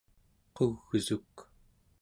qugsuk 0.55 1.33